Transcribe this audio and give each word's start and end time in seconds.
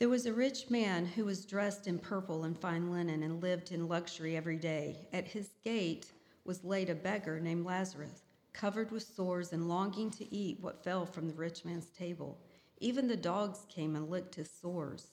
There 0.00 0.08
was 0.08 0.26
a 0.26 0.32
rich 0.32 0.70
man 0.70 1.06
who 1.06 1.24
was 1.24 1.46
dressed 1.46 1.86
in 1.86 2.00
purple 2.00 2.42
and 2.42 2.58
fine 2.58 2.90
linen 2.90 3.22
and 3.22 3.40
lived 3.40 3.70
in 3.70 3.86
luxury 3.86 4.36
every 4.36 4.56
day. 4.56 5.06
At 5.12 5.28
his 5.28 5.50
gate 5.62 6.10
was 6.44 6.64
laid 6.64 6.90
a 6.90 6.96
beggar 6.96 7.38
named 7.38 7.64
Lazarus, 7.64 8.24
covered 8.52 8.90
with 8.90 9.04
sores 9.04 9.52
and 9.52 9.68
longing 9.68 10.10
to 10.10 10.34
eat 10.34 10.58
what 10.60 10.82
fell 10.82 11.06
from 11.06 11.28
the 11.28 11.34
rich 11.34 11.64
man's 11.64 11.86
table. 11.86 12.40
Even 12.78 13.06
the 13.06 13.16
dogs 13.16 13.66
came 13.68 13.94
and 13.94 14.10
licked 14.10 14.34
his 14.34 14.50
sores. 14.50 15.12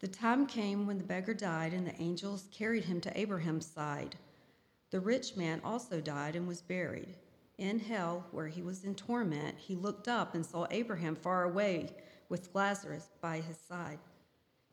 The 0.00 0.08
time 0.08 0.46
came 0.46 0.86
when 0.86 0.96
the 0.96 1.04
beggar 1.04 1.34
died, 1.34 1.74
and 1.74 1.86
the 1.86 2.00
angels 2.00 2.48
carried 2.50 2.84
him 2.84 3.02
to 3.02 3.18
Abraham's 3.18 3.66
side. 3.66 4.16
The 4.90 5.00
rich 5.00 5.36
man 5.36 5.60
also 5.62 6.00
died 6.00 6.36
and 6.36 6.48
was 6.48 6.62
buried. 6.62 7.16
In 7.58 7.78
hell, 7.78 8.26
where 8.30 8.48
he 8.48 8.62
was 8.62 8.82
in 8.84 8.94
torment, 8.94 9.58
he 9.58 9.76
looked 9.76 10.08
up 10.08 10.34
and 10.34 10.44
saw 10.44 10.66
Abraham 10.70 11.14
far 11.14 11.44
away 11.44 11.90
with 12.34 12.52
Lazarus 12.52 13.10
by 13.20 13.36
his 13.36 13.56
side. 13.56 14.00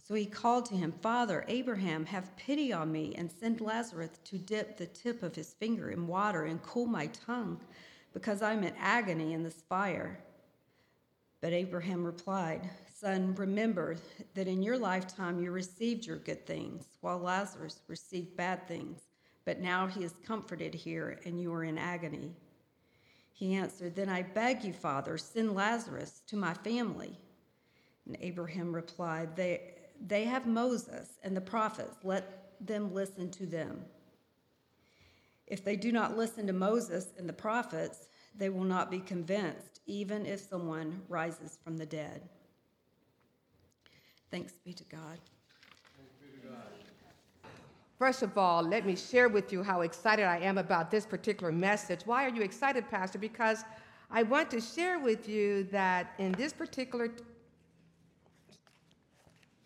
So 0.04 0.16
he 0.16 0.26
called 0.26 0.66
to 0.66 0.76
him, 0.76 0.92
Father, 0.92 1.46
Abraham, 1.48 2.08
have 2.08 2.36
pity 2.36 2.74
on 2.74 2.92
me 2.92 3.14
and 3.16 3.32
send 3.32 3.62
Lazarus 3.62 4.10
to 4.24 4.40
dip 4.40 4.78
the 4.78 4.88
tip 4.88 5.22
of 5.22 5.36
his 5.36 5.54
finger 5.54 5.92
in 5.92 6.08
water 6.08 6.46
and 6.46 6.64
cool 6.64 6.88
my 6.88 7.06
tongue, 7.06 7.62
because 8.14 8.42
I'm 8.42 8.64
in 8.64 8.74
agony 8.80 9.34
in 9.34 9.44
this 9.44 9.62
fire. 9.70 10.18
But 11.40 11.54
Abraham 11.54 12.04
replied, 12.04 12.68
Son, 12.92 13.36
remember 13.36 13.98
that 14.34 14.48
in 14.48 14.64
your 14.64 14.80
lifetime 14.80 15.40
you 15.40 15.52
received 15.52 16.08
your 16.08 16.18
good 16.18 16.48
things, 16.48 16.86
while 17.02 17.20
Lazarus 17.20 17.84
received 17.88 18.36
bad 18.36 18.68
things. 18.68 19.02
But 19.46 19.60
now 19.60 19.86
he 19.86 20.04
is 20.04 20.16
comforted 20.26 20.74
here, 20.74 21.20
and 21.26 21.40
you 21.40 21.54
are 21.54 21.64
in 21.64 21.78
agony. 21.78 22.32
He 23.34 23.54
answered, 23.54 23.96
Then 23.96 24.10
I 24.10 24.24
beg 24.24 24.64
you, 24.64 24.74
Father, 24.74 25.20
send 25.20 25.54
Lazarus 25.54 26.24
to 26.26 26.36
my 26.36 26.56
family. 26.56 27.20
And 28.06 28.18
Abraham 28.20 28.74
replied, 28.74 29.36
They, 29.36 29.74
they 30.06 30.26
have 30.26 30.48
Moses 30.48 31.10
and 31.24 31.36
the 31.36 31.42
prophets. 31.42 31.96
Let 32.04 32.56
them 32.66 32.94
listen 32.94 33.30
to 33.32 33.46
them. 33.46 33.86
If 35.48 35.64
they 35.64 35.76
do 35.76 35.92
not 35.92 36.18
listen 36.18 36.48
to 36.48 36.54
Moses 36.54 37.08
and 37.18 37.28
the 37.28 37.34
prophets, 37.34 38.08
they 38.38 38.50
will 38.50 38.64
not 38.64 38.90
be 38.90 39.00
convinced, 39.00 39.82
even 39.86 40.26
if 40.26 40.40
someone 40.40 41.02
rises 41.10 41.58
from 41.64 41.78
the 41.78 41.86
dead. 41.86 42.22
Thanks 44.32 44.54
be 44.64 44.74
to 44.74 44.84
God. 44.86 45.20
First 48.00 48.24
of 48.24 48.36
all, 48.36 48.64
let 48.64 48.84
me 48.84 48.96
share 48.96 49.30
with 49.30 49.54
you 49.54 49.62
how 49.62 49.82
excited 49.82 50.26
I 50.26 50.40
am 50.40 50.58
about 50.58 50.90
this 50.90 51.06
particular 51.06 51.52
message. 51.52 52.02
Why 52.06 52.26
are 52.26 52.30
you 52.30 52.42
excited, 52.42 52.90
Pastor? 52.90 53.20
Because 53.20 53.64
I 54.10 54.24
want 54.24 54.50
to 54.52 54.60
share 54.60 54.98
with 54.98 55.30
you 55.30 55.66
that 55.66 56.14
in 56.18 56.32
this 56.32 56.52
particular 56.52 57.12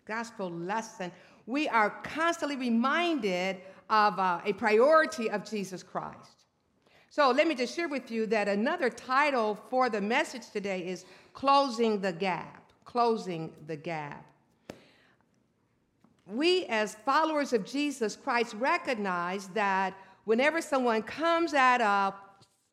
gospel 0.06 0.50
lesson, 0.50 1.12
we 1.46 1.68
are 1.68 1.90
constantly 2.02 2.56
reminded 2.56 3.58
of 3.90 4.18
uh, 4.18 4.40
a 4.44 4.52
priority 4.52 5.30
of 5.30 5.48
Jesus 5.48 5.82
Christ. 5.82 6.44
So 7.10 7.30
let 7.30 7.46
me 7.46 7.54
just 7.54 7.74
share 7.74 7.88
with 7.88 8.10
you 8.10 8.26
that 8.26 8.48
another 8.48 8.90
title 8.90 9.58
for 9.70 9.88
the 9.88 10.00
message 10.00 10.50
today 10.50 10.86
is 10.86 11.04
Closing 11.32 12.00
the 12.00 12.12
Gap. 12.12 12.72
Closing 12.84 13.52
the 13.66 13.76
Gap 13.76 14.24
we, 16.26 16.64
as 16.66 16.94
followers 16.94 17.52
of 17.52 17.64
Jesus 17.64 18.16
Christ, 18.16 18.54
recognize 18.54 19.46
that 19.48 19.94
whenever 20.24 20.60
someone 20.60 21.02
comes 21.02 21.54
at 21.54 21.80
us 21.80 22.14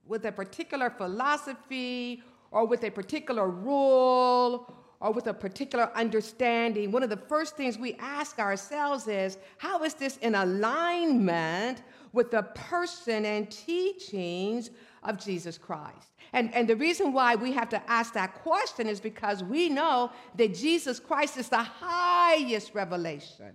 with 0.08 0.26
a 0.26 0.32
particular 0.32 0.90
philosophy 0.90 2.24
or 2.52 2.66
with 2.66 2.84
a 2.84 2.90
particular 2.90 3.50
rule 3.50 4.74
or 5.04 5.12
with 5.12 5.28
a 5.28 5.34
particular 5.34 5.92
understanding, 5.96 6.90
one 6.90 7.04
of 7.04 7.10
the 7.10 7.18
first 7.18 7.58
things 7.58 7.78
we 7.78 7.94
ask 8.00 8.40
ourselves 8.40 9.06
is 9.10 9.38
how 9.58 9.84
is 9.84 9.94
this 9.94 10.16
in 10.18 10.34
alignment 10.34 11.84
with 12.14 12.32
the 12.32 12.44
person 12.56 13.26
and 13.26 13.52
teachings 13.52 14.70
of 15.04 15.24
Jesus 15.24 15.58
Christ? 15.58 16.14
And, 16.32 16.56
and 16.56 16.70
the 16.70 16.78
reason 16.78 17.12
why 17.12 17.36
we 17.36 17.52
have 17.52 17.68
to 17.70 17.92
ask 17.92 18.14
that 18.14 18.34
question 18.36 18.88
is 18.88 19.02
because 19.02 19.44
we 19.44 19.68
know 19.68 20.10
that 20.38 20.56
Jesus 20.56 21.02
Christ 21.02 21.36
is 21.36 21.50
the 21.50 21.58
highest 21.62 22.74
revelation 22.74 23.54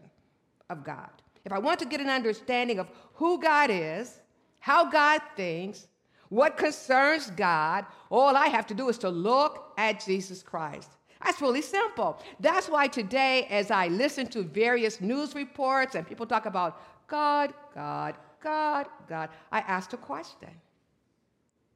of 0.69 0.84
God. 0.84 1.10
If 1.47 1.53
I 1.53 1.59
want 1.59 1.78
to 1.78 1.86
get 1.86 2.03
an 2.03 2.10
understanding 2.10 2.78
of 2.78 2.91
who 3.15 3.41
God 3.41 3.70
is, 3.70 4.20
how 4.59 4.91
God 4.91 5.22
thinks, 5.34 5.86
what 6.28 6.59
concerns 6.59 7.30
God, 7.30 7.86
all 8.10 8.36
I 8.36 8.48
have 8.48 8.66
to 8.66 8.75
do 8.75 8.91
is 8.91 8.98
to 8.98 9.09
look 9.09 9.72
at 9.78 10.04
Jesus 10.04 10.42
Christ. 10.42 10.91
That's 11.24 11.40
really 11.40 11.62
simple. 11.62 12.20
That's 12.38 12.68
why 12.68 12.86
today, 12.86 13.46
as 13.50 13.70
I 13.70 13.88
listen 13.88 14.26
to 14.28 14.42
various 14.42 15.00
news 15.00 15.34
reports 15.34 15.94
and 15.94 16.06
people 16.06 16.26
talk 16.26 16.46
about 16.46 16.80
God, 17.08 17.52
God, 17.74 18.14
God, 18.42 18.86
God, 19.08 19.30
I 19.50 19.60
asked 19.60 19.92
a 19.94 19.96
question 19.96 20.50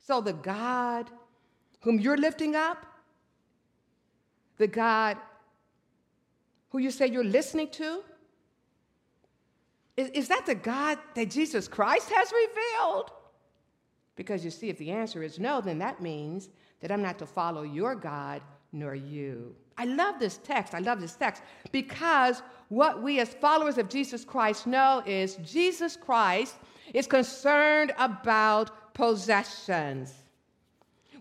so 0.03 0.21
the 0.21 0.33
God 0.33 1.11
whom 1.81 1.99
you're 1.99 2.17
lifting 2.17 2.55
up, 2.55 2.87
the 4.59 4.67
God 4.67 5.17
who 6.71 6.79
you 6.79 6.91
say 6.91 7.07
you're 7.07 7.25
listening 7.25 7.69
to, 7.69 8.03
is, 9.97 10.09
is 10.11 10.29
that 10.29 10.47
the 10.47 10.55
God 10.55 10.99
that 11.15 11.31
Jesus 11.31 11.69
Christ 11.69 12.11
has 12.11 12.33
revealed? 12.33 13.11
Because 14.17 14.45
you 14.45 14.51
see, 14.51 14.69
if 14.69 14.79
the 14.79 14.91
answer 14.91 15.23
is 15.23 15.39
no, 15.39 15.61
then 15.61 15.79
that 15.79 16.01
means 16.01 16.49
that 16.81 16.91
I'm 16.91 17.03
not 17.03 17.19
to 17.19 17.27
follow 17.27 17.63
your 17.63 17.95
God 17.95 18.43
nor 18.73 18.95
you. 18.95 19.55
I 19.77 19.85
love 19.85 20.19
this 20.19 20.39
text. 20.39 20.75
I 20.75 20.79
love 20.79 21.01
this 21.01 21.15
text 21.15 21.43
because 21.71 22.43
what 22.69 23.03
we 23.03 23.21
as 23.21 23.35
followers 23.35 23.79
of 23.79 23.89
Jesus 23.89 24.25
Christ 24.25 24.67
know 24.67 25.03
is 25.07 25.37
Jesus 25.37 25.97
Christ 25.97 26.57
is 26.95 27.07
concerned 27.07 27.93
about 27.99 28.95
possessions. 28.95 30.15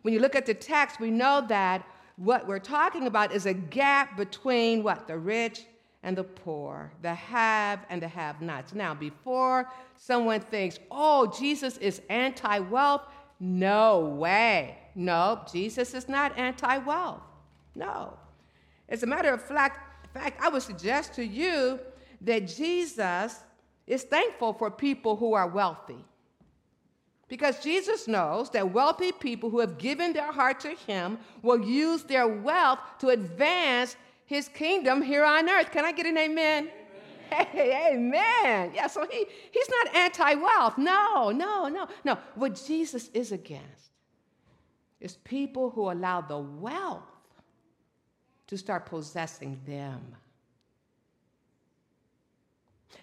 When 0.01 0.13
you 0.13 0.19
look 0.19 0.35
at 0.35 0.45
the 0.45 0.53
text, 0.53 0.99
we 0.99 1.11
know 1.11 1.45
that 1.47 1.85
what 2.17 2.47
we're 2.47 2.59
talking 2.59 3.07
about 3.07 3.31
is 3.31 3.45
a 3.45 3.53
gap 3.53 4.17
between 4.17 4.83
what? 4.83 5.07
The 5.07 5.17
rich 5.17 5.65
and 6.03 6.17
the 6.17 6.23
poor, 6.23 6.91
the 7.01 7.13
have 7.13 7.85
and 7.89 8.01
the 8.01 8.07
have 8.07 8.41
nots. 8.41 8.73
Now, 8.73 8.93
before 8.93 9.69
someone 9.97 10.41
thinks, 10.41 10.79
oh, 10.89 11.27
Jesus 11.27 11.77
is 11.77 12.01
anti 12.09 12.59
wealth, 12.59 13.03
no 13.39 13.99
way. 13.99 14.77
No, 14.95 15.41
Jesus 15.51 15.93
is 15.93 16.09
not 16.09 16.37
anti 16.37 16.77
wealth. 16.79 17.21
No. 17.75 18.17
As 18.89 19.03
a 19.03 19.07
matter 19.07 19.33
of 19.33 19.41
fact, 19.41 19.79
I 20.15 20.49
would 20.49 20.61
suggest 20.61 21.13
to 21.15 21.25
you 21.25 21.79
that 22.21 22.47
Jesus 22.47 23.39
is 23.87 24.03
thankful 24.03 24.53
for 24.53 24.69
people 24.69 25.15
who 25.15 25.33
are 25.33 25.47
wealthy. 25.47 26.05
Because 27.27 27.63
Jesus 27.63 28.09
knows 28.09 28.49
that 28.49 28.73
wealthy 28.73 29.13
people 29.13 29.49
who 29.49 29.59
have 29.59 29.77
given 29.77 30.11
their 30.11 30.31
heart 30.31 30.59
to 30.61 30.71
Him 30.71 31.17
will 31.41 31.63
use 31.63 32.03
their 32.03 32.27
wealth 32.27 32.79
to 32.99 33.07
advance 33.09 33.95
His 34.25 34.49
kingdom 34.49 35.01
here 35.01 35.23
on 35.23 35.49
earth. 35.49 35.71
Can 35.71 35.85
I 35.85 35.93
get 35.93 36.05
an 36.05 36.17
amen? 36.17 36.69
amen. 37.31 37.47
Hey, 37.53 37.91
amen. 37.93 38.73
Yeah, 38.75 38.87
so 38.87 39.07
he, 39.09 39.25
he's 39.51 39.69
not 39.69 39.95
anti 39.95 40.35
wealth. 40.35 40.77
No, 40.77 41.31
no, 41.31 41.69
no, 41.69 41.87
no. 42.03 42.17
What 42.35 42.61
Jesus 42.65 43.09
is 43.13 43.31
against 43.31 43.91
is 44.99 45.15
people 45.23 45.69
who 45.69 45.89
allow 45.89 46.19
the 46.19 46.37
wealth 46.37 47.03
to 48.51 48.57
start 48.57 48.85
possessing 48.85 49.57
them. 49.65 50.01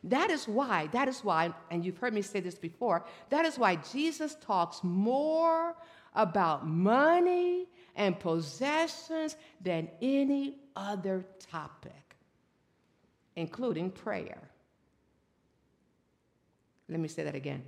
That 0.04 0.30
is 0.30 0.46
why, 0.46 0.88
that 0.92 1.08
is 1.08 1.24
why, 1.24 1.54
and 1.70 1.82
you've 1.82 1.96
heard 1.96 2.12
me 2.12 2.20
say 2.20 2.40
this 2.40 2.58
before, 2.58 3.06
that 3.30 3.46
is 3.46 3.58
why 3.58 3.76
Jesus 3.76 4.36
talks 4.42 4.84
more 4.84 5.74
about 6.14 6.66
money 6.66 7.66
and 7.96 8.20
possessions 8.20 9.36
than 9.62 9.88
any 10.02 10.58
other 10.76 11.24
topic, 11.50 12.14
including 13.34 13.90
prayer. 13.90 14.50
Let 16.90 17.00
me 17.00 17.08
say 17.08 17.24
that 17.24 17.34
again. 17.34 17.62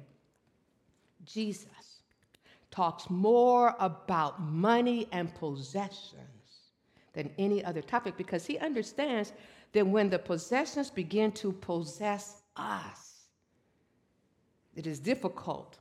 Jesus 1.24 2.02
talks 2.70 3.08
more 3.08 3.74
about 3.78 4.38
money 4.38 5.08
and 5.12 5.34
possessions 5.34 6.39
than 7.20 7.30
any 7.38 7.62
other 7.62 7.82
topic 7.82 8.16
because 8.16 8.46
he 8.46 8.58
understands 8.58 9.34
that 9.72 9.86
when 9.86 10.08
the 10.08 10.18
possessions 10.18 10.88
begin 10.90 11.30
to 11.32 11.52
possess 11.52 12.42
us, 12.56 13.26
it 14.74 14.86
is 14.86 14.98
difficult 14.98 15.76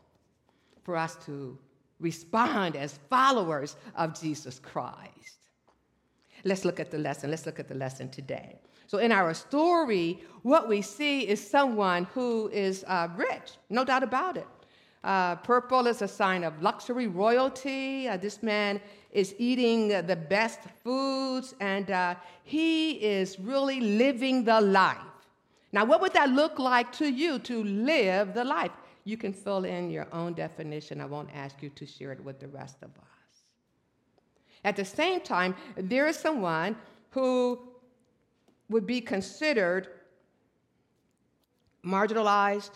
for 0.84 0.98
us 0.98 1.16
to 1.26 1.58
respond 2.02 2.76
as 2.76 3.00
followers 3.10 3.78
of 3.96 4.20
Jesus 4.20 4.60
Christ. 4.60 5.38
Let's 6.44 6.66
look 6.66 6.80
at 6.80 6.92
the 6.92 6.98
lesson. 6.98 7.30
Let's 7.30 7.46
look 7.46 7.60
at 7.60 7.70
the 7.70 7.76
lesson 7.76 8.10
today. 8.10 8.60
So, 8.88 8.98
in 8.98 9.12
our 9.12 9.34
story, 9.34 10.20
what 10.42 10.68
we 10.68 10.82
see 10.82 11.28
is 11.28 11.40
someone 11.40 12.06
who 12.14 12.50
is 12.50 12.84
uh, 12.88 13.08
rich, 13.16 13.52
no 13.70 13.86
doubt 13.86 14.04
about 14.04 14.36
it. 14.36 14.48
Uh, 15.04 15.36
purple 15.36 15.88
is 15.88 16.02
a 16.02 16.08
sign 16.08 16.44
of 16.44 16.62
luxury, 16.62 17.08
royalty. 17.08 18.08
Uh, 18.08 18.18
this 18.18 18.44
man 18.44 18.82
is 19.12 19.34
eating 19.38 19.88
the 19.88 20.16
best 20.16 20.60
foods, 20.84 21.56
and 21.60 21.90
uh, 21.90 22.16
he 22.44 22.92
is 22.94 23.40
really 23.40 23.80
living 23.80 24.44
the 24.44 24.62
life. 24.62 24.98
Now, 25.72 25.86
what 25.86 26.02
would 26.02 26.14
that 26.14 26.30
look 26.30 26.60
like 26.60 26.92
to 26.94 27.08
you 27.08 27.40
to 27.40 27.64
live 27.64 28.34
the 28.34 28.44
life? 28.44 28.72
You 29.04 29.18
can 29.18 29.34
fill 29.34 29.66
in 29.66 29.90
your 29.90 30.08
own 30.12 30.34
definition. 30.34 31.02
I 31.02 31.06
won't 31.06 31.30
ask 31.34 31.62
you 31.62 31.70
to 31.70 31.86
share 31.86 32.12
it 32.12 32.24
with 32.24 32.40
the 32.40 32.48
rest 32.48 32.78
of 32.82 32.90
us. 32.90 33.10
At 34.64 34.76
the 34.76 34.86
same 34.86 35.22
time, 35.22 35.56
there 35.76 36.08
is 36.08 36.18
someone 36.18 36.76
who 37.12 37.60
would 38.70 38.86
be 38.86 39.02
considered 39.02 39.88
marginalized, 41.84 42.72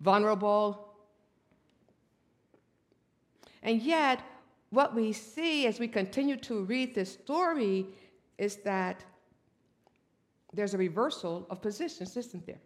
vulnerable. 0.00 0.88
And 3.62 3.80
yet, 3.80 4.20
what 4.70 4.94
we 4.94 5.12
see 5.12 5.66
as 5.66 5.78
we 5.78 5.88
continue 5.88 6.36
to 6.36 6.64
read 6.64 6.94
this 6.94 7.12
story 7.12 7.86
is 8.36 8.56
that 8.56 9.04
there's 10.52 10.74
a 10.74 10.78
reversal 10.78 11.46
of 11.50 11.60
positions, 11.62 12.16
isn't 12.16 12.46
there? 12.46 12.60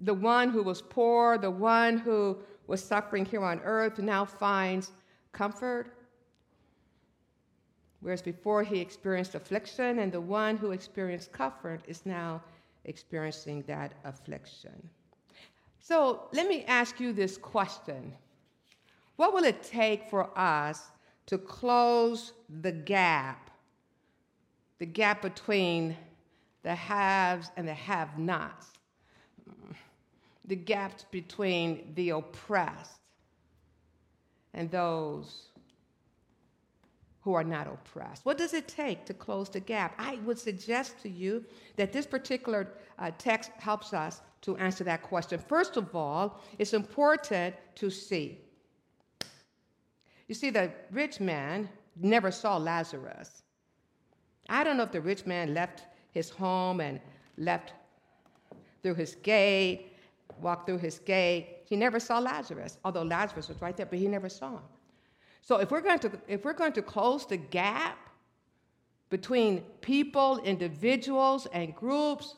The 0.00 0.14
one 0.14 0.50
who 0.50 0.62
was 0.62 0.82
poor, 0.82 1.38
the 1.38 1.50
one 1.50 1.98
who 1.98 2.38
was 2.66 2.82
suffering 2.82 3.24
here 3.24 3.42
on 3.44 3.60
earth, 3.64 3.98
now 3.98 4.24
finds 4.24 4.92
comfort. 5.32 5.92
Whereas 8.00 8.22
before 8.22 8.62
he 8.62 8.78
experienced 8.78 9.34
affliction, 9.34 10.00
and 10.00 10.12
the 10.12 10.20
one 10.20 10.56
who 10.56 10.72
experienced 10.72 11.32
comfort 11.32 11.80
is 11.86 12.04
now 12.04 12.42
experiencing 12.84 13.62
that 13.66 13.92
affliction. 14.04 14.90
So 15.78 16.28
let 16.32 16.46
me 16.46 16.64
ask 16.64 17.00
you 17.00 17.12
this 17.12 17.38
question 17.38 18.12
What 19.16 19.32
will 19.32 19.44
it 19.44 19.62
take 19.62 20.10
for 20.10 20.30
us 20.38 20.90
to 21.26 21.38
close 21.38 22.32
the 22.62 22.72
gap, 22.72 23.50
the 24.78 24.86
gap 24.86 25.22
between 25.22 25.96
the 26.62 26.74
haves 26.74 27.50
and 27.56 27.66
the 27.66 27.74
have 27.74 28.18
nots, 28.18 28.66
the 30.44 30.56
gaps 30.56 31.04
between 31.10 31.92
the 31.94 32.10
oppressed 32.10 33.00
and 34.54 34.70
those 34.70 35.48
who 37.22 37.34
are 37.34 37.44
not 37.44 37.66
oppressed. 37.66 38.24
What 38.24 38.38
does 38.38 38.54
it 38.54 38.68
take 38.68 39.04
to 39.06 39.14
close 39.14 39.48
the 39.48 39.58
gap? 39.58 39.94
I 39.98 40.20
would 40.24 40.38
suggest 40.38 41.00
to 41.02 41.08
you 41.08 41.44
that 41.74 41.92
this 41.92 42.06
particular 42.06 42.68
uh, 43.00 43.10
text 43.18 43.50
helps 43.58 43.92
us 43.92 44.20
to 44.42 44.56
answer 44.58 44.84
that 44.84 45.02
question. 45.02 45.40
First 45.40 45.76
of 45.76 45.96
all, 45.96 46.40
it's 46.60 46.72
important 46.72 47.56
to 47.74 47.90
see. 47.90 48.38
You 50.28 50.34
see, 50.34 50.50
the 50.50 50.70
rich 50.90 51.20
man 51.20 51.68
never 51.96 52.30
saw 52.30 52.56
Lazarus. 52.56 53.42
I 54.48 54.64
don't 54.64 54.76
know 54.76 54.84
if 54.84 54.92
the 54.92 55.00
rich 55.00 55.26
man 55.26 55.54
left 55.54 55.82
his 56.10 56.30
home 56.30 56.80
and 56.80 57.00
left 57.36 57.72
through 58.82 58.94
his 58.94 59.16
gate, 59.16 59.92
walked 60.40 60.66
through 60.66 60.78
his 60.78 60.98
gate. 60.98 61.58
He 61.64 61.76
never 61.76 61.98
saw 61.98 62.18
Lazarus, 62.18 62.78
although 62.84 63.02
Lazarus 63.02 63.48
was 63.48 63.60
right 63.60 63.76
there, 63.76 63.86
but 63.86 63.98
he 63.98 64.08
never 64.08 64.28
saw 64.28 64.50
him. 64.50 64.62
So 65.42 65.58
if 65.58 65.70
we're 65.70 65.80
going 65.80 65.98
to, 66.00 66.10
if 66.28 66.44
we're 66.44 66.52
going 66.52 66.72
to 66.72 66.82
close 66.82 67.26
the 67.26 67.36
gap 67.36 67.98
between 69.10 69.60
people, 69.80 70.38
individuals, 70.38 71.46
and 71.52 71.74
groups, 71.74 72.34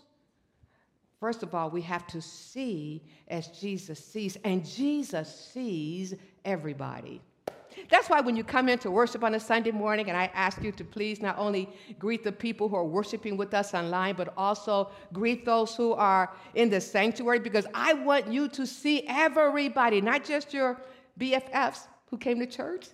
first 1.19 1.43
of 1.43 1.55
all, 1.55 1.71
we 1.71 1.81
have 1.83 2.07
to 2.09 2.21
see 2.21 3.03
as 3.29 3.49
Jesus 3.49 4.05
sees, 4.05 4.37
and 4.45 4.65
Jesus 4.65 5.51
sees 5.53 6.15
everybody. 6.45 7.23
That's 7.91 8.09
why 8.11 8.21
when 8.21 8.37
you 8.37 8.45
come 8.45 8.69
into 8.69 8.91
worship 8.91 9.25
on 9.25 9.35
a 9.35 9.41
Sunday 9.41 9.71
morning, 9.71 10.09
and 10.09 10.17
I 10.17 10.31
ask 10.35 10.63
you 10.63 10.73
to 10.73 10.85
please 10.85 11.21
not 11.21 11.39
only 11.39 11.69
greet 11.99 12.25
the 12.25 12.33
people 12.33 12.69
who 12.69 12.77
are 12.77 12.85
worshiping 12.85 13.37
with 13.37 13.55
us 13.55 13.75
online, 13.75 14.15
but 14.15 14.33
also 14.37 14.91
greet 15.13 15.45
those 15.45 15.75
who 15.75 15.93
are 15.95 16.33
in 16.55 16.71
the 16.71 16.81
sanctuary, 16.81 17.39
because 17.39 17.67
I 17.75 17.95
want 17.95 18.33
you 18.33 18.49
to 18.49 18.67
see 18.67 19.05
everybody, 19.09 20.01
not 20.01 20.25
just 20.25 20.53
your 20.53 20.81
BFFs 21.19 21.87
who 22.11 22.19
came 22.19 22.39
to 22.41 22.47
church, 22.47 22.89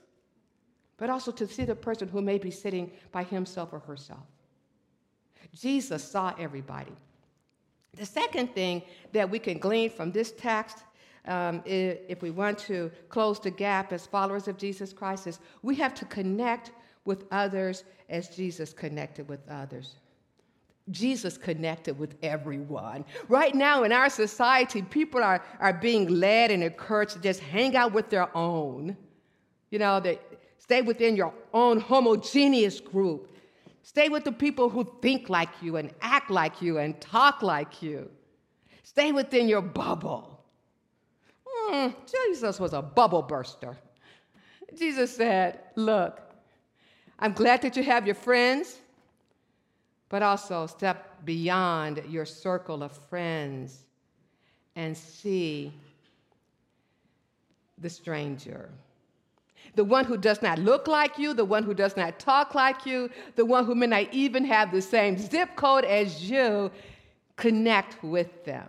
but 0.97 1.11
also 1.11 1.33
to 1.33 1.47
see 1.47 1.65
the 1.65 1.75
person 1.75 2.09
who 2.09 2.23
may 2.23 2.39
be 2.39 2.51
sitting 2.51 2.91
by 3.11 3.25
himself 3.25 3.73
or 3.73 3.81
herself. 3.81 4.23
Jesus 5.55 6.03
saw 6.03 6.35
everybody. 6.39 6.93
The 7.97 8.07
second 8.07 8.55
thing 8.55 8.83
that 9.13 9.31
we 9.31 9.39
can 9.39 9.59
glean 9.59 9.91
from 9.91 10.11
this 10.11 10.33
text 10.33 10.79
um, 11.27 11.63
if 11.65 12.23
we 12.23 12.31
want 12.31 12.59
to 12.61 12.91
close 13.09 13.41
the 13.41 13.51
gap 13.51 13.93
as 13.93 14.07
followers 14.07 14.49
of 14.49 14.59
Jesus 14.59 14.93
Christ, 14.93 15.27
is 15.27 15.39
we 15.63 15.75
have 15.77 15.95
to 15.95 16.05
connect 16.05 16.73
with 17.05 17.25
others 17.31 17.85
as 18.09 18.29
Jesus 18.29 18.73
connected 18.73 19.29
with 19.29 19.41
others. 19.49 19.97
Jesus 20.91 21.39
connected 21.39 21.99
with 21.99 22.15
everyone. 22.23 23.05
Right 23.29 23.55
now 23.55 23.85
in 23.85 23.93
our 23.93 24.11
society, 24.11 24.83
people 24.83 25.23
are, 25.23 25.43
are 25.61 25.73
being 25.73 26.09
led 26.09 26.51
and 26.51 26.63
encouraged 26.63 27.13
to 27.13 27.21
just 27.21 27.41
hang 27.41 27.75
out 27.75 27.93
with 27.93 28.11
their 28.11 28.35
own. 28.37 28.97
You 29.71 29.79
know, 29.79 29.99
they 29.99 30.19
stay 30.59 30.83
within 30.83 31.17
your 31.17 31.33
own 31.55 31.81
homogeneous 31.81 32.81
group. 32.81 33.35
Stay 33.83 34.09
with 34.09 34.25
the 34.25 34.33
people 34.33 34.69
who 34.69 34.91
think 35.01 35.31
like 35.31 35.51
you 35.63 35.77
and 35.77 35.91
act 36.03 36.31
like 36.31 36.61
you 36.61 36.79
and 36.79 37.01
talk 37.01 37.43
like 37.43 37.83
you. 37.83 38.11
Stay 38.83 39.13
within 39.13 39.49
your 39.49 39.63
bubble. 39.63 40.34
Mm, 41.71 41.95
Jesus 42.11 42.61
was 42.61 42.73
a 42.73 42.83
bubble 42.83 43.23
burster. 43.23 43.77
Jesus 44.77 45.15
said, 45.15 45.61
Look, 45.77 46.21
I'm 47.19 47.33
glad 47.33 47.63
that 47.63 47.77
you 47.77 47.83
have 47.83 48.07
your 48.07 48.15
friends, 48.15 48.79
but 50.09 50.23
also 50.23 50.67
step 50.67 51.25
beyond 51.25 52.03
your 52.09 52.25
circle 52.25 52.83
of 52.83 52.93
friends 52.93 53.85
and 54.77 54.97
see 54.97 55.73
the 57.79 57.89
stranger. 57.89 58.69
The 59.77 59.85
one 59.85 60.05
who 60.05 60.17
does 60.17 60.43
not 60.43 60.59
look 60.59 60.87
like 60.87 61.19
you, 61.19 61.35
the 61.35 61.45
one 61.45 61.65
who 61.65 61.75
does 61.75 61.97
not 61.97 62.19
talk 62.19 62.55
like 62.55 62.87
you, 62.87 63.11
the 63.35 63.45
one 63.45 63.65
who 63.65 63.75
may 63.75 63.87
not 63.87 64.13
even 64.13 64.45
have 64.45 64.71
the 64.71 64.83
same 64.83 65.19
zip 65.19 65.57
code 65.57 65.85
as 65.85 66.31
you, 66.31 66.71
connect 67.37 68.03
with 68.05 68.45
them. 68.45 68.69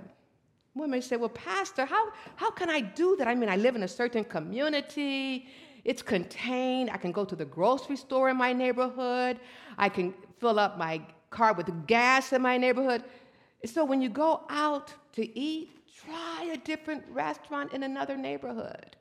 May 0.76 1.00
say, 1.02 1.16
well, 1.16 1.30
Pastor, 1.30 1.86
how, 1.86 2.12
how 2.36 2.52
can 2.52 2.70
I 2.70 2.82
do 2.82 3.16
that? 3.16 3.28
I 3.30 3.34
mean, 3.34 3.50
I 3.50 3.56
live 3.56 3.76
in 3.76 3.84
a 3.84 3.88
certain 3.88 4.26
community, 4.26 5.48
it's 5.86 6.02
contained. 6.02 6.90
I 6.92 6.98
can 6.98 7.12
go 7.12 7.24
to 7.24 7.36
the 7.36 7.46
grocery 7.46 7.96
store 7.96 8.30
in 8.30 8.38
my 8.38 8.52
neighborhood, 8.52 9.40
I 9.78 9.90
can 9.90 10.14
fill 10.40 10.60
up 10.60 10.78
my 10.78 11.02
car 11.30 11.54
with 11.54 11.88
gas 11.88 12.34
in 12.34 12.42
my 12.42 12.58
neighborhood. 12.58 13.04
So 13.64 13.86
when 13.86 14.02
you 14.02 14.10
go 14.10 14.44
out 14.50 14.94
to 15.14 15.40
eat, 15.40 15.72
try 16.04 16.52
a 16.54 16.58
different 16.58 17.04
restaurant 17.10 17.74
in 17.74 17.84
another 17.84 18.18
neighborhood. 18.18 18.98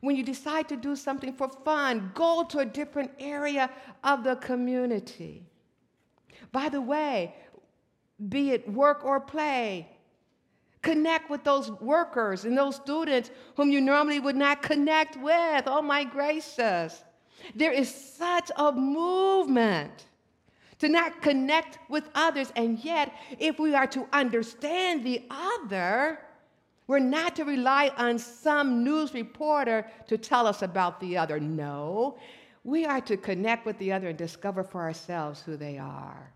When 0.00 0.16
you 0.16 0.24
decide 0.24 0.68
to 0.70 0.76
do 0.76 0.96
something 0.96 1.34
for 1.34 1.48
fun, 1.48 2.10
go 2.14 2.44
to 2.48 2.60
a 2.60 2.64
different 2.64 3.10
area 3.18 3.70
of 4.02 4.24
the 4.24 4.36
community. 4.36 5.44
By 6.52 6.70
the 6.70 6.80
way, 6.80 7.34
be 8.28 8.50
it 8.50 8.66
work 8.72 9.04
or 9.04 9.20
play, 9.20 9.88
Connect 10.82 11.28
with 11.28 11.44
those 11.44 11.70
workers 11.72 12.44
and 12.44 12.56
those 12.56 12.76
students 12.76 13.30
whom 13.56 13.70
you 13.70 13.80
normally 13.80 14.18
would 14.18 14.36
not 14.36 14.62
connect 14.62 15.16
with. 15.16 15.64
Oh, 15.66 15.82
my 15.82 16.04
gracious. 16.04 17.04
There 17.54 17.72
is 17.72 17.92
such 17.92 18.50
a 18.56 18.72
movement 18.72 20.06
to 20.78 20.88
not 20.88 21.20
connect 21.20 21.78
with 21.88 22.08
others. 22.14 22.52
And 22.56 22.78
yet, 22.78 23.12
if 23.38 23.58
we 23.58 23.74
are 23.74 23.86
to 23.88 24.06
understand 24.12 25.04
the 25.04 25.22
other, 25.30 26.18
we're 26.86 26.98
not 26.98 27.36
to 27.36 27.44
rely 27.44 27.92
on 27.96 28.18
some 28.18 28.82
news 28.82 29.14
reporter 29.14 29.86
to 30.08 30.18
tell 30.18 30.46
us 30.46 30.62
about 30.62 30.98
the 30.98 31.16
other. 31.16 31.38
No, 31.38 32.18
we 32.64 32.84
are 32.84 33.00
to 33.02 33.16
connect 33.16 33.64
with 33.64 33.78
the 33.78 33.92
other 33.92 34.08
and 34.08 34.18
discover 34.18 34.64
for 34.64 34.80
ourselves 34.80 35.42
who 35.42 35.56
they 35.56 35.78
are. 35.78 36.32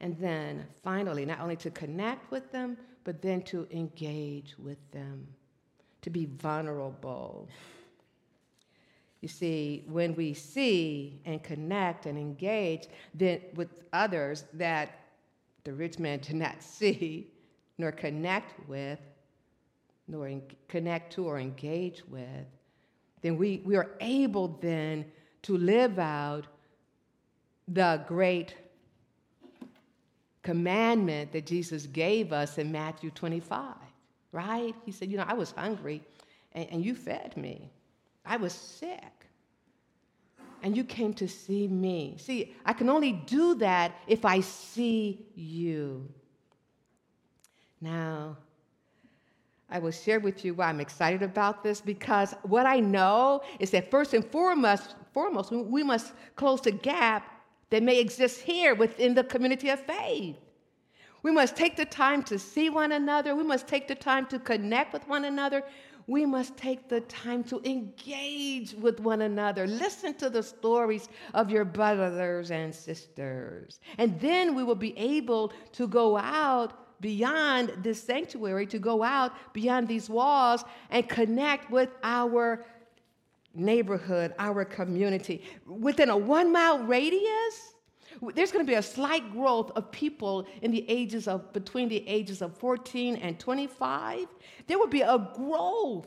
And 0.00 0.18
then 0.18 0.66
finally, 0.82 1.26
not 1.26 1.40
only 1.40 1.56
to 1.56 1.70
connect 1.70 2.30
with 2.30 2.50
them, 2.52 2.78
but 3.04 3.20
then 3.20 3.42
to 3.42 3.66
engage 3.70 4.54
with 4.58 4.78
them, 4.92 5.26
to 6.02 6.10
be 6.10 6.26
vulnerable. 6.26 7.48
You 9.20 9.28
see, 9.28 9.84
when 9.86 10.14
we 10.14 10.32
see 10.32 11.20
and 11.26 11.42
connect 11.42 12.06
and 12.06 12.18
engage 12.18 12.86
then 13.14 13.40
with 13.54 13.82
others 13.92 14.44
that 14.54 15.00
the 15.64 15.72
rich 15.74 15.98
man 15.98 16.20
did 16.20 16.36
not 16.36 16.62
see, 16.62 17.30
nor 17.76 17.92
connect 17.92 18.68
with, 18.68 18.98
nor 20.08 20.26
en- 20.26 20.42
connect 20.68 21.12
to 21.14 21.26
or 21.26 21.38
engage 21.38 22.02
with, 22.08 22.46
then 23.22 23.36
we, 23.36 23.62
we 23.64 23.76
are 23.76 23.90
able 24.00 24.48
then 24.62 25.04
to 25.42 25.56
live 25.56 25.98
out 25.98 26.46
the 27.68 28.02
great 28.08 28.54
commandment 30.50 31.30
that 31.30 31.46
Jesus 31.46 31.86
gave 31.86 32.32
us 32.32 32.58
in 32.58 32.72
Matthew 32.72 33.10
25, 33.12 33.72
right? 34.32 34.74
He 34.84 34.90
said, 34.90 35.08
You 35.08 35.16
know, 35.16 35.24
I 35.28 35.34
was 35.34 35.52
hungry 35.52 36.02
and, 36.54 36.66
and 36.72 36.84
you 36.84 36.96
fed 36.96 37.36
me. 37.36 37.70
I 38.26 38.36
was 38.36 38.52
sick 38.52 39.12
and 40.64 40.76
you 40.76 40.82
came 40.82 41.14
to 41.14 41.28
see 41.28 41.68
me. 41.68 42.16
See, 42.18 42.56
I 42.66 42.72
can 42.72 42.88
only 42.88 43.12
do 43.12 43.54
that 43.56 43.92
if 44.08 44.24
I 44.24 44.40
see 44.40 45.24
you. 45.36 46.08
Now, 47.80 48.36
I 49.70 49.78
will 49.78 49.92
share 49.92 50.18
with 50.18 50.44
you 50.44 50.54
why 50.54 50.66
I'm 50.66 50.80
excited 50.80 51.22
about 51.22 51.62
this 51.62 51.80
because 51.80 52.34
what 52.42 52.66
I 52.66 52.80
know 52.80 53.42
is 53.60 53.70
that 53.70 53.88
first 53.88 54.14
and 54.14 54.24
foremost, 54.24 54.96
foremost 55.14 55.52
we 55.52 55.84
must 55.84 56.12
close 56.34 56.60
the 56.60 56.72
gap 56.72 57.39
that 57.70 57.82
may 57.82 57.98
exist 57.98 58.40
here 58.40 58.74
within 58.74 59.14
the 59.14 59.24
community 59.24 59.70
of 59.70 59.80
faith. 59.80 60.36
We 61.22 61.30
must 61.30 61.54
take 61.54 61.76
the 61.76 61.84
time 61.84 62.22
to 62.24 62.38
see 62.38 62.70
one 62.70 62.92
another. 62.92 63.34
We 63.36 63.44
must 63.44 63.66
take 63.66 63.88
the 63.88 63.94
time 63.94 64.26
to 64.26 64.38
connect 64.38 64.92
with 64.92 65.06
one 65.06 65.24
another 65.24 65.62
we 66.10 66.26
must 66.26 66.56
take 66.56 66.88
the 66.88 67.02
time 67.02 67.44
to 67.44 67.60
engage 67.64 68.74
with 68.74 68.98
one 68.98 69.22
another. 69.22 69.68
Listen 69.68 70.12
to 70.14 70.28
the 70.28 70.42
stories 70.42 71.08
of 71.34 71.52
your 71.52 71.64
brothers 71.64 72.50
and 72.50 72.74
sisters. 72.74 73.78
And 73.96 74.18
then 74.18 74.56
we 74.56 74.64
will 74.64 74.74
be 74.74 74.96
able 74.98 75.52
to 75.70 75.86
go 75.86 76.16
out 76.16 77.00
beyond 77.00 77.74
this 77.84 78.02
sanctuary, 78.02 78.66
to 78.66 78.80
go 78.80 79.04
out 79.04 79.32
beyond 79.52 79.86
these 79.86 80.10
walls 80.10 80.64
and 80.90 81.08
connect 81.08 81.70
with 81.70 81.90
our 82.02 82.66
neighborhood, 83.54 84.34
our 84.38 84.64
community. 84.64 85.42
Within 85.66 86.10
a 86.10 86.16
one 86.16 86.52
mile 86.52 86.78
radius, 86.78 87.74
there's 88.34 88.52
going 88.52 88.64
to 88.64 88.70
be 88.70 88.76
a 88.76 88.82
slight 88.82 89.32
growth 89.32 89.70
of 89.76 89.90
people 89.92 90.46
in 90.62 90.70
the 90.70 90.84
ages 90.88 91.28
of 91.28 91.52
between 91.52 91.88
the 91.88 92.06
ages 92.08 92.42
of 92.42 92.56
14 92.56 93.16
and 93.16 93.38
25. 93.38 94.26
There 94.66 94.78
will 94.78 94.88
be 94.88 95.02
a 95.02 95.30
growth 95.34 96.06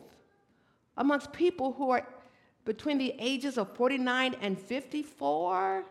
amongst 0.98 1.34
people 1.34 1.74
who 1.74 1.92
are 1.92 2.08
between 2.66 2.98
the 2.98 3.14
ages 3.20 3.58
of 3.58 3.76
49 3.76 4.36
and 4.42 4.60
54. 4.60 5.84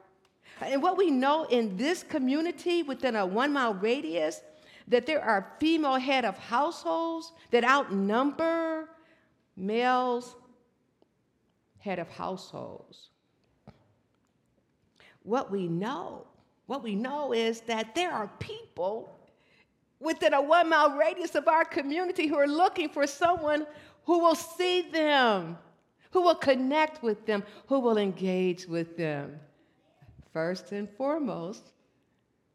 And 0.61 0.83
what 0.83 0.97
we 0.97 1.11
know 1.11 1.45
in 1.45 1.77
this 1.77 2.03
community 2.03 2.83
within 2.83 3.17
a 3.17 3.27
one 3.27 3.53
mile 3.53 3.75
radius, 3.75 4.43
that 4.89 5.07
there 5.07 5.23
are 5.23 5.55
female 5.59 5.97
head 5.97 6.25
of 6.25 6.39
households 6.39 7.33
that 7.51 7.65
outnumber 7.65 8.89
males 9.57 10.37
head 11.83 11.99
of 11.99 12.09
households 12.09 13.11
what 15.25 15.51
we 15.51 15.69
know, 15.69 16.27
what 16.67 16.83
we 16.83 16.95
know 16.95 17.33
is 17.33 17.61
that 17.62 17.95
there 17.95 18.12
are 18.12 18.29
people 18.39 19.19
within 20.01 20.35
a 20.35 20.43
one 20.43 20.69
mile 20.69 20.97
radius 20.97 21.35
of 21.35 21.47
our 21.49 21.65
community 21.65 22.27
who 22.27 22.37
are 22.37 22.49
looking 22.49 22.89
for 22.89 23.07
someone 23.07 23.67
who 24.05 24.19
will 24.19 24.35
see 24.35 24.83
them, 24.91 25.57
who 26.11 26.23
will 26.23 26.35
connect 26.35 27.03
with 27.03 27.25
them, 27.25 27.45
who 27.67 27.79
will 27.79 27.99
engage 27.99 28.67
with 28.67 28.97
them. 28.97 29.39
First 30.33 30.73
and 30.73 30.89
foremost, 30.91 31.71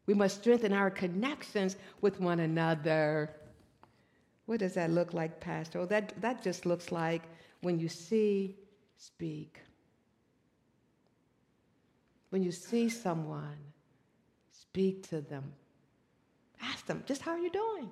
we 0.06 0.14
must 0.14 0.40
strengthen 0.40 0.72
our 0.72 0.90
connections 0.90 1.76
with 2.00 2.20
one 2.20 2.40
another. 2.40 3.30
What 4.46 4.60
does 4.60 4.74
that 4.74 4.90
look 4.90 5.14
like, 5.14 5.40
Pastor? 5.40 5.80
Oh, 5.80 5.86
that, 5.86 6.20
that 6.20 6.42
just 6.42 6.66
looks 6.66 6.90
like 6.90 7.22
when 7.60 7.78
you 7.78 7.88
see, 7.88 8.56
speak. 8.98 9.60
When 12.30 12.42
you 12.42 12.52
see 12.52 12.88
someone, 12.88 13.56
speak 14.52 15.08
to 15.08 15.20
them. 15.22 15.52
Ask 16.60 16.84
them, 16.86 17.02
just 17.06 17.22
how 17.22 17.30
are 17.30 17.38
you 17.38 17.50
doing? 17.50 17.90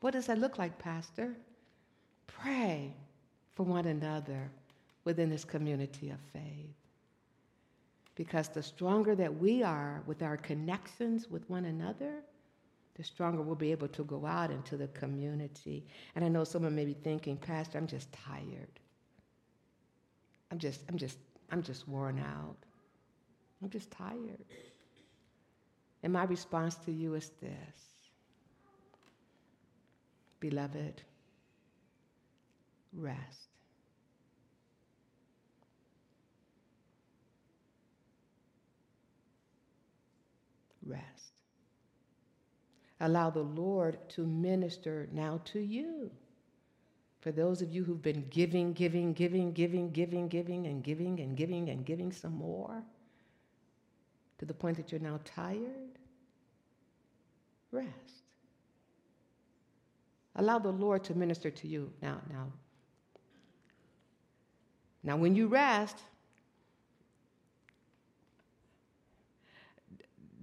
What 0.00 0.12
does 0.12 0.26
that 0.26 0.38
look 0.38 0.58
like, 0.58 0.78
Pastor? 0.78 1.34
Pray 2.26 2.94
for 3.54 3.64
one 3.64 3.86
another 3.86 4.50
within 5.04 5.28
this 5.28 5.44
community 5.44 6.10
of 6.10 6.18
faith. 6.32 6.74
Because 8.14 8.48
the 8.48 8.62
stronger 8.62 9.14
that 9.16 9.34
we 9.36 9.62
are 9.62 10.02
with 10.06 10.22
our 10.22 10.36
connections 10.36 11.28
with 11.28 11.48
one 11.50 11.64
another, 11.64 12.22
the 12.94 13.04
stronger 13.04 13.42
we'll 13.42 13.56
be 13.56 13.72
able 13.72 13.88
to 13.88 14.04
go 14.04 14.24
out 14.26 14.50
into 14.50 14.76
the 14.76 14.88
community. 14.88 15.86
And 16.14 16.24
I 16.24 16.28
know 16.28 16.44
someone 16.44 16.74
may 16.74 16.84
be 16.84 16.94
thinking, 16.94 17.36
Pastor, 17.36 17.78
I'm 17.78 17.86
just 17.86 18.12
tired. 18.12 18.80
I'm 20.50 20.58
just, 20.58 20.82
I'm 20.88 20.98
just 20.98 21.18
I'm 21.50 21.62
just 21.62 21.86
worn 21.88 22.18
out. 22.18 22.56
I'm 23.62 23.70
just 23.70 23.90
tired. 23.90 24.44
And 26.02 26.12
my 26.12 26.24
response 26.24 26.74
to 26.86 26.92
you 26.92 27.14
is 27.14 27.30
this 27.40 27.50
Beloved, 30.40 31.02
rest. 32.92 33.48
Rest. 40.86 41.43
Allow 43.00 43.30
the 43.30 43.42
Lord 43.42 43.98
to 44.10 44.26
minister 44.26 45.08
now 45.12 45.40
to 45.46 45.60
you. 45.60 46.10
For 47.20 47.32
those 47.32 47.62
of 47.62 47.72
you 47.72 47.84
who've 47.84 48.02
been 48.02 48.26
giving, 48.30 48.72
giving, 48.72 49.12
giving, 49.14 49.52
giving, 49.52 49.90
giving, 49.92 50.28
giving, 50.28 50.66
and 50.66 50.84
giving, 50.84 51.20
and 51.20 51.36
giving, 51.36 51.70
and 51.70 51.84
giving 51.84 52.12
some 52.12 52.34
more, 52.34 52.82
to 54.38 54.44
the 54.44 54.54
point 54.54 54.76
that 54.76 54.92
you're 54.92 55.00
now 55.00 55.18
tired, 55.24 55.98
rest. 57.72 57.88
Allow 60.36 60.58
the 60.58 60.70
Lord 60.70 61.04
to 61.04 61.14
minister 61.14 61.50
to 61.50 61.68
you 61.68 61.92
now. 62.02 62.20
Now, 62.30 62.52
now, 65.02 65.16
when 65.16 65.34
you 65.36 65.48
rest, 65.48 65.98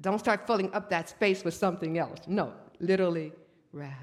don't 0.02 0.20
start 0.20 0.46
filling 0.48 0.74
up 0.74 0.90
that 0.90 1.10
space 1.10 1.44
with 1.44 1.54
something 1.54 1.98
else. 1.98 2.20
No, 2.28 2.54
literally 2.80 3.32
rest. 3.72 3.96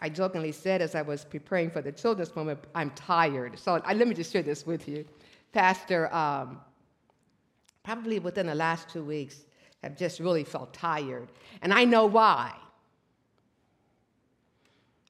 I 0.00 0.08
jokingly 0.08 0.50
said 0.50 0.82
as 0.82 0.94
I 0.96 1.02
was 1.02 1.24
preparing 1.24 1.70
for 1.70 1.80
the 1.80 1.92
children's 1.92 2.34
moment, 2.34 2.58
I'm 2.74 2.90
tired. 2.90 3.58
So 3.58 3.80
I, 3.84 3.92
let 3.94 4.08
me 4.08 4.14
just 4.14 4.32
share 4.32 4.42
this 4.42 4.66
with 4.66 4.88
you. 4.88 5.04
Pastor, 5.52 6.12
um, 6.12 6.60
probably 7.84 8.18
within 8.18 8.46
the 8.46 8.54
last 8.54 8.88
two 8.88 9.04
weeks, 9.04 9.44
I've 9.84 9.96
just 9.96 10.18
really 10.18 10.42
felt 10.42 10.74
tired. 10.74 11.28
And 11.62 11.72
I 11.72 11.84
know 11.84 12.06
why. 12.06 12.52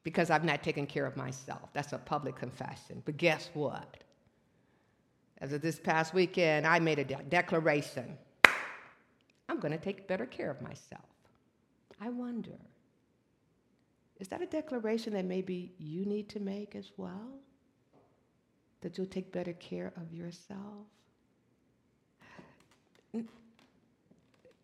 Because 0.03 0.29
I've 0.29 0.45
not 0.45 0.63
taken 0.63 0.87
care 0.87 1.07
of 1.07 1.17
myself. 1.17 1.71
That's 1.73 1.95
a 1.95 1.99
public 1.99 2.37
confession. 2.37 3.03
But 3.07 3.17
guess 3.17 3.49
what? 3.55 3.97
As 5.39 5.55
of 5.55 5.63
this 5.63 5.79
past 5.79 6.13
weekend, 6.13 6.67
I 6.67 6.79
made 6.79 6.99
a 6.99 7.05
de- 7.05 7.23
declaration 7.31 8.19
I'm 9.49 9.61
going 9.61 9.73
to 9.73 9.79
take 9.79 10.09
better 10.09 10.27
care 10.27 10.51
of 10.51 10.61
myself. 10.61 11.05
I 12.01 12.11
wonder 12.11 12.59
is 14.19 14.29
that 14.29 14.41
a 14.41 14.47
declaration 14.47 15.13
that 15.13 15.27
maybe 15.27 15.73
you 15.79 16.07
need 16.07 16.31
to 16.31 16.41
make 16.41 16.75
as 16.75 16.91
well? 16.97 17.39
That 18.81 18.97
you'll 18.97 19.07
take 19.07 19.31
better 19.31 19.53
care 19.53 19.93
of 19.97 20.13
yourself? 20.13 20.87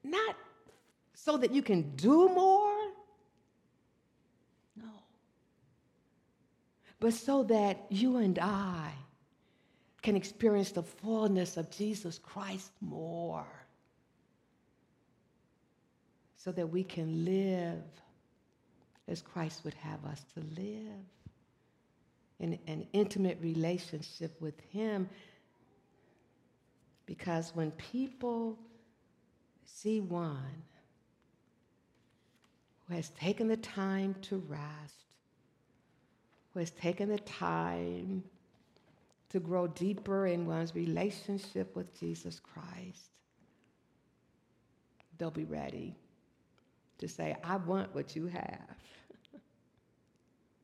Not 0.04 0.36
so 1.14 1.36
that 1.36 1.52
you 1.52 1.62
can 1.62 1.94
do 1.96 2.28
more, 2.28 2.74
no, 4.76 4.90
but 6.98 7.14
so 7.14 7.44
that 7.44 7.86
you 7.90 8.16
and 8.16 8.38
I 8.40 8.90
can 10.02 10.16
experience 10.16 10.72
the 10.72 10.82
fullness 10.82 11.56
of 11.56 11.70
Jesus 11.70 12.18
Christ 12.18 12.72
more, 12.80 13.46
so 16.42 16.50
that 16.50 16.66
we 16.66 16.82
can 16.82 17.24
live 17.24 17.82
as 19.06 19.22
Christ 19.22 19.62
would 19.64 19.74
have 19.74 20.04
us 20.04 20.24
to 20.34 20.40
live 20.60 21.04
in 22.40 22.58
an 22.66 22.86
intimate 22.92 23.38
relationship 23.40 24.40
with 24.40 24.58
Him. 24.70 25.08
Because 27.06 27.52
when 27.54 27.70
people 27.72 28.58
see 29.64 30.00
one 30.00 30.64
who 32.88 32.94
has 32.94 33.10
taken 33.10 33.46
the 33.46 33.56
time 33.56 34.16
to 34.22 34.38
rest, 34.48 34.94
who 36.54 36.60
has 36.60 36.72
taken 36.72 37.08
the 37.08 37.20
time 37.20 38.24
to 39.30 39.38
grow 39.38 39.68
deeper 39.68 40.26
in 40.26 40.46
one's 40.46 40.74
relationship 40.74 41.76
with 41.76 41.98
Jesus 42.00 42.40
Christ, 42.40 43.10
they'll 45.18 45.30
be 45.30 45.44
ready 45.44 45.94
to 47.02 47.08
say, 47.08 47.36
I 47.42 47.56
want 47.56 47.92
what 47.96 48.14
you 48.14 48.26
have. 48.28 48.76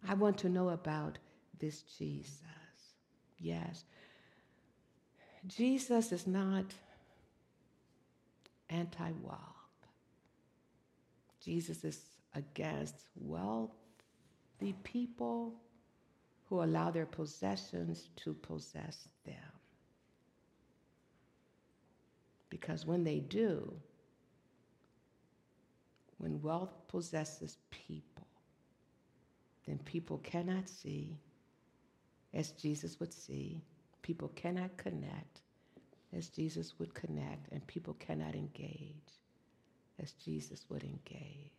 I 0.08 0.14
want 0.14 0.38
to 0.38 0.48
know 0.48 0.68
about 0.68 1.18
this 1.58 1.82
Jesus. 1.82 2.40
Yes. 3.38 3.84
Jesus 5.48 6.12
is 6.12 6.28
not 6.28 6.64
anti 8.70 9.10
wealth. 9.20 9.40
Jesus 11.44 11.82
is 11.82 12.00
against 12.36 12.94
wealthy 13.16 13.72
people 14.84 15.54
who 16.48 16.62
allow 16.62 16.92
their 16.92 17.06
possessions 17.06 18.10
to 18.16 18.32
possess 18.32 19.08
them. 19.26 19.34
Because 22.48 22.86
when 22.86 23.02
they 23.02 23.18
do, 23.18 23.74
when 26.18 26.42
wealth 26.42 26.74
possesses 26.88 27.58
people, 27.70 28.26
then 29.66 29.78
people 29.84 30.18
cannot 30.18 30.68
see 30.68 31.18
as 32.34 32.50
Jesus 32.52 33.00
would 33.00 33.12
see, 33.12 33.62
people 34.02 34.28
cannot 34.36 34.76
connect 34.76 35.40
as 36.16 36.28
Jesus 36.28 36.74
would 36.78 36.94
connect, 36.94 37.52
and 37.52 37.66
people 37.66 37.94
cannot 37.94 38.34
engage 38.34 38.94
as 40.02 40.12
Jesus 40.12 40.66
would 40.70 40.84
engage. 40.84 41.50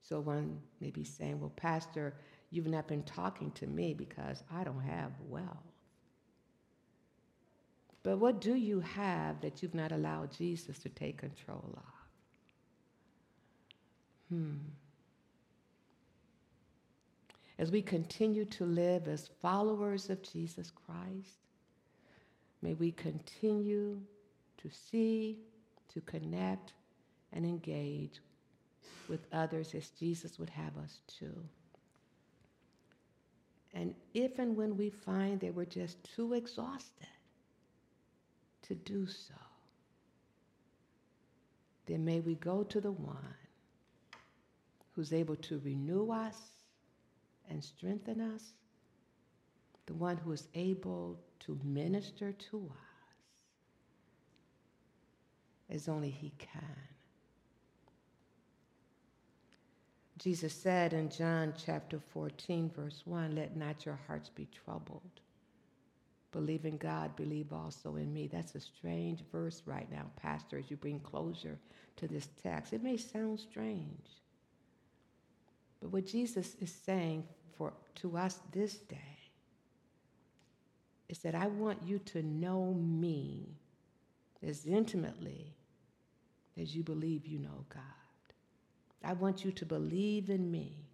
So 0.00 0.20
one 0.20 0.60
may 0.80 0.90
be 0.90 1.04
saying, 1.04 1.40
Well, 1.40 1.52
Pastor, 1.56 2.14
you've 2.50 2.66
not 2.66 2.88
been 2.88 3.02
talking 3.02 3.50
to 3.52 3.66
me 3.66 3.94
because 3.94 4.42
I 4.52 4.64
don't 4.64 4.82
have 4.82 5.12
wealth. 5.28 5.46
But 8.02 8.18
what 8.18 8.40
do 8.40 8.54
you 8.54 8.80
have 8.80 9.40
that 9.42 9.62
you've 9.62 9.74
not 9.74 9.92
allowed 9.92 10.32
Jesus 10.32 10.78
to 10.80 10.88
take 10.88 11.18
control 11.18 11.74
of? 11.76 11.91
Hmm. 14.32 14.54
As 17.58 17.70
we 17.70 17.82
continue 17.82 18.46
to 18.46 18.64
live 18.64 19.06
as 19.06 19.28
followers 19.42 20.08
of 20.08 20.22
Jesus 20.22 20.72
Christ, 20.86 21.48
may 22.62 22.72
we 22.72 22.92
continue 22.92 24.00
to 24.56 24.70
see, 24.70 25.36
to 25.92 26.00
connect, 26.00 26.72
and 27.34 27.44
engage 27.44 28.22
with 29.06 29.26
others 29.34 29.74
as 29.74 29.90
Jesus 29.90 30.38
would 30.38 30.48
have 30.48 30.78
us 30.78 31.00
to. 31.18 31.30
And 33.74 33.94
if 34.14 34.38
and 34.38 34.56
when 34.56 34.78
we 34.78 34.88
find 34.88 35.40
that 35.40 35.54
we're 35.54 35.66
just 35.66 36.02
too 36.04 36.32
exhausted 36.32 37.06
to 38.62 38.74
do 38.74 39.06
so, 39.06 39.34
then 41.84 42.02
may 42.02 42.20
we 42.20 42.36
go 42.36 42.62
to 42.62 42.80
the 42.80 42.92
one 42.92 43.36
who's 44.94 45.12
able 45.12 45.36
to 45.36 45.60
renew 45.64 46.10
us 46.10 46.36
and 47.48 47.62
strengthen 47.62 48.20
us, 48.20 48.52
the 49.86 49.94
one 49.94 50.16
who 50.16 50.32
is 50.32 50.48
able 50.54 51.18
to 51.40 51.58
minister 51.64 52.32
to 52.32 52.70
us 52.70 52.92
as 55.70 55.88
only 55.88 56.10
he 56.10 56.32
can. 56.38 56.76
Jesus 60.18 60.52
said 60.52 60.92
in 60.92 61.10
John 61.10 61.52
chapter 61.56 61.98
14, 62.12 62.70
verse 62.76 63.02
1, 63.04 63.34
Let 63.34 63.56
not 63.56 63.84
your 63.84 63.98
hearts 64.06 64.28
be 64.28 64.46
troubled. 64.64 65.20
Believe 66.30 66.64
in 66.64 66.76
God, 66.76 67.16
believe 67.16 67.52
also 67.52 67.96
in 67.96 68.12
me. 68.12 68.28
That's 68.28 68.54
a 68.54 68.60
strange 68.60 69.20
verse 69.32 69.62
right 69.66 69.90
now, 69.90 70.06
Pastor, 70.16 70.58
as 70.58 70.70
you 70.70 70.76
bring 70.76 71.00
closure 71.00 71.58
to 71.96 72.06
this 72.06 72.28
text. 72.42 72.72
It 72.72 72.82
may 72.82 72.96
sound 72.96 73.40
strange. 73.40 74.21
But 75.82 75.92
what 75.92 76.06
Jesus 76.06 76.54
is 76.60 76.72
saying 76.72 77.24
for, 77.58 77.72
to 77.96 78.16
us 78.16 78.38
this 78.52 78.76
day 78.76 79.18
is 81.08 81.18
that 81.18 81.34
I 81.34 81.48
want 81.48 81.82
you 81.84 81.98
to 81.98 82.22
know 82.22 82.72
me 82.74 83.58
as 84.46 84.64
intimately 84.64 85.56
as 86.60 86.74
you 86.74 86.84
believe 86.84 87.26
you 87.26 87.40
know 87.40 87.64
God. 87.68 87.82
I 89.04 89.14
want 89.14 89.44
you 89.44 89.50
to 89.50 89.66
believe 89.66 90.30
in 90.30 90.50
me 90.50 90.86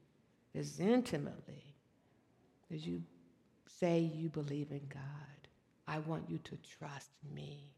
as 0.54 0.80
intimately 0.80 1.74
as 2.74 2.86
you 2.86 3.02
say 3.78 4.00
you 4.00 4.30
believe 4.30 4.70
in 4.70 4.86
God. 4.88 5.02
I 5.86 5.98
want 5.98 6.30
you 6.30 6.38
to 6.38 6.58
trust 6.78 7.10
me 7.34 7.74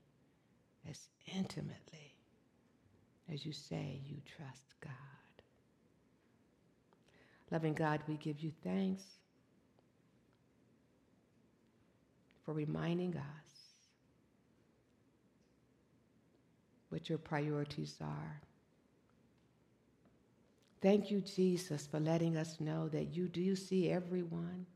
as 0.88 1.08
intimately 1.34 2.14
as 3.32 3.44
you 3.44 3.52
say 3.52 4.00
you 4.06 4.18
trust 4.36 4.74
God. 4.80 5.19
Loving 7.50 7.74
God, 7.74 8.00
we 8.06 8.16
give 8.16 8.40
you 8.40 8.52
thanks 8.62 9.02
for 12.44 12.52
reminding 12.52 13.16
us 13.16 13.50
what 16.90 17.08
your 17.08 17.18
priorities 17.18 17.96
are. 18.00 18.40
Thank 20.80 21.10
you, 21.10 21.20
Jesus, 21.20 21.86
for 21.86 22.00
letting 22.00 22.36
us 22.36 22.58
know 22.60 22.88
that 22.88 23.14
you 23.14 23.28
do 23.28 23.54
see 23.54 23.90
everyone 23.90 24.66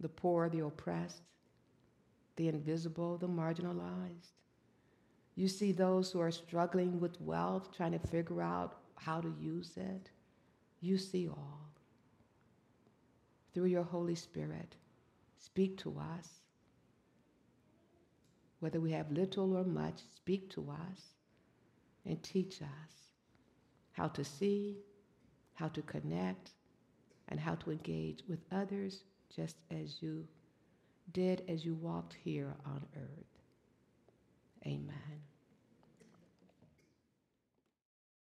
the 0.00 0.08
poor, 0.08 0.50
the 0.50 0.60
oppressed, 0.60 1.22
the 2.36 2.48
invisible, 2.48 3.16
the 3.16 3.28
marginalized. 3.28 4.34
You 5.34 5.48
see 5.48 5.72
those 5.72 6.12
who 6.12 6.20
are 6.20 6.30
struggling 6.30 7.00
with 7.00 7.18
wealth, 7.20 7.74
trying 7.74 7.92
to 7.92 7.98
figure 7.98 8.42
out 8.42 8.76
how 8.96 9.20
to 9.22 9.32
use 9.40 9.70
it. 9.76 10.10
You 10.84 10.98
see 10.98 11.28
all. 11.28 11.70
Through 13.54 13.64
your 13.66 13.84
Holy 13.84 14.14
Spirit, 14.14 14.76
speak 15.38 15.78
to 15.78 15.98
us. 15.98 16.28
Whether 18.60 18.80
we 18.80 18.92
have 18.92 19.10
little 19.10 19.56
or 19.56 19.64
much, 19.64 20.00
speak 20.14 20.50
to 20.50 20.70
us 20.70 21.14
and 22.04 22.22
teach 22.22 22.60
us 22.60 23.12
how 23.92 24.08
to 24.08 24.22
see, 24.24 24.76
how 25.54 25.68
to 25.68 25.80
connect, 25.80 26.50
and 27.28 27.40
how 27.40 27.54
to 27.54 27.70
engage 27.70 28.22
with 28.28 28.40
others 28.52 29.04
just 29.34 29.56
as 29.70 30.02
you 30.02 30.28
did 31.12 31.44
as 31.48 31.64
you 31.64 31.72
walked 31.76 32.12
here 32.12 32.54
on 32.66 32.84
earth. 32.94 33.38